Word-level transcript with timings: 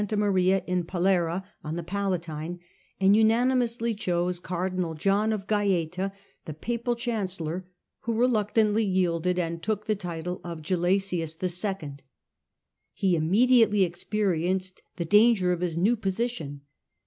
Maria 0.17 0.63
in 0.65 0.83
Pallara 0.83 1.43
on 1.63 1.75
the 1.75 1.83
Palatine, 1.83 2.53
John 2.53 2.59
of 2.59 3.01
and 3.01 3.15
unanimously 3.15 3.93
chose 3.93 4.39
cardinal 4.39 4.95
John 4.95 5.31
of 5.31 5.41
elected 5.41 5.51
pope. 5.51 5.67
Gacta, 5.91 6.11
the 6.45 6.53
papal 6.55 6.95
chancellor, 6.95 7.67
who 7.99 8.13
reluctantly 8.19 8.81
iL) 8.83 8.91
^ 8.91 8.93
yielded 8.95 9.37
and 9.37 9.61
took 9.61 9.85
the 9.85 9.93
title 9.95 10.41
of 10.43 10.63
Gelasius 10.63 11.35
11. 11.63 11.99
He 12.93 13.15
immediately 13.15 13.83
experienced 13.83 14.81
the 14.95 15.05
danger 15.05 15.51
of 15.53 15.61
his 15.61 15.77
new 15.77 15.95
position. 15.95 16.61